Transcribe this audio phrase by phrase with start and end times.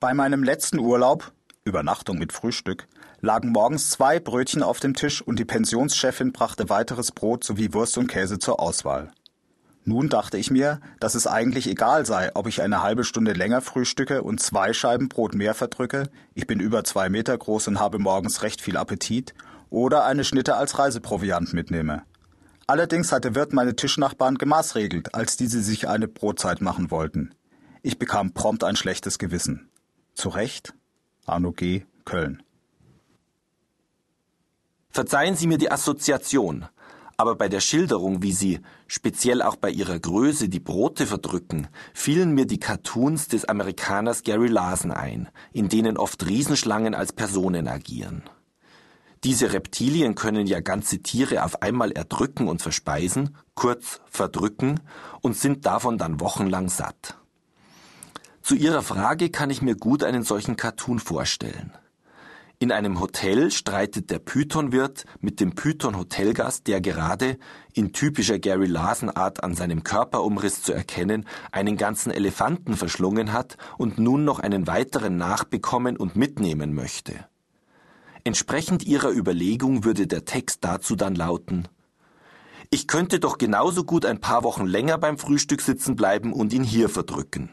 [0.00, 1.30] Bei meinem letzten Urlaub,
[1.62, 2.88] Übernachtung mit Frühstück,
[3.20, 7.98] lagen morgens zwei Brötchen auf dem Tisch und die Pensionschefin brachte weiteres Brot sowie Wurst
[7.98, 9.10] und Käse zur Auswahl.
[9.84, 13.60] Nun dachte ich mir, dass es eigentlich egal sei, ob ich eine halbe Stunde länger
[13.60, 17.98] frühstücke und zwei Scheiben Brot mehr verdrücke, ich bin über zwei Meter groß und habe
[17.98, 19.34] morgens recht viel Appetit,
[19.68, 22.04] oder eine Schnitte als Reiseproviant mitnehme.
[22.66, 27.34] Allerdings hat der Wirt meine Tischnachbarn gemaßregelt, als diese sich eine Brotzeit machen wollten.
[27.82, 29.69] Ich bekam prompt ein schlechtes Gewissen.
[30.14, 30.74] Zu Recht?
[31.26, 31.84] Arno G.
[32.04, 32.42] Köln.
[34.90, 36.66] Verzeihen Sie mir die Assoziation,
[37.16, 42.32] aber bei der Schilderung, wie Sie, speziell auch bei ihrer Größe, die Brote verdrücken, fielen
[42.32, 48.22] mir die Cartoons des Amerikaners Gary Larson ein, in denen oft Riesenschlangen als Personen agieren.
[49.22, 54.80] Diese Reptilien können ja ganze Tiere auf einmal erdrücken und verspeisen, kurz verdrücken,
[55.20, 57.19] und sind davon dann wochenlang satt.
[58.50, 61.70] Zu Ihrer Frage kann ich mir gut einen solchen Cartoon vorstellen.
[62.58, 67.38] In einem Hotel streitet der Pythonwirt mit dem Python-Hotelgast, der gerade,
[67.74, 74.00] in typischer Gary Larson-Art an seinem Körperumriss zu erkennen, einen ganzen Elefanten verschlungen hat und
[74.00, 77.24] nun noch einen weiteren nachbekommen und mitnehmen möchte.
[78.24, 81.68] Entsprechend ihrer Überlegung würde der Text dazu dann lauten
[82.68, 86.64] Ich könnte doch genauso gut ein paar Wochen länger beim Frühstück sitzen bleiben und ihn
[86.64, 87.50] hier verdrücken.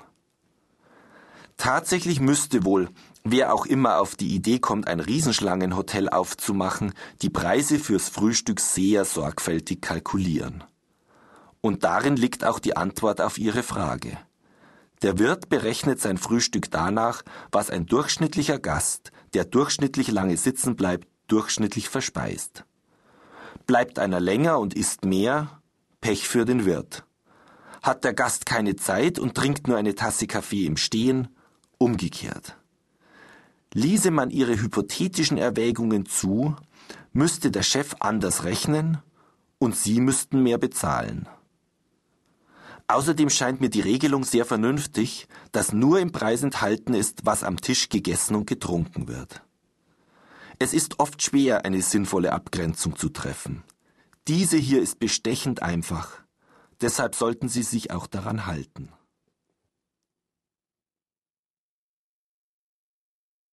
[1.58, 2.90] Tatsächlich müsste wohl,
[3.24, 9.06] wer auch immer auf die Idee kommt, ein Riesenschlangenhotel aufzumachen, die Preise fürs Frühstück sehr
[9.06, 10.64] sorgfältig kalkulieren.
[11.62, 14.18] Und darin liegt auch die Antwort auf Ihre Frage.
[15.02, 21.08] Der Wirt berechnet sein Frühstück danach, was ein durchschnittlicher Gast, der durchschnittlich lange sitzen bleibt,
[21.28, 22.66] durchschnittlich verspeist.
[23.66, 25.62] Bleibt einer länger und isst mehr,
[26.02, 27.04] Pech für den Wirt.
[27.82, 31.28] Hat der Gast keine Zeit und trinkt nur eine Tasse Kaffee im Stehen,
[31.78, 32.58] umgekehrt.
[33.74, 36.56] Ließe man ihre hypothetischen Erwägungen zu,
[37.14, 39.00] müsste der Chef anders rechnen
[39.60, 41.28] und sie müssten mehr bezahlen.
[42.88, 47.60] Außerdem scheint mir die Regelung sehr vernünftig, dass nur im Preis enthalten ist, was am
[47.60, 49.42] Tisch gegessen und getrunken wird.
[50.60, 53.64] Es ist oft schwer, eine sinnvolle Abgrenzung zu treffen.
[54.28, 56.22] Diese hier ist bestechend einfach.
[56.82, 58.90] Deshalb sollten Sie sich auch daran halten.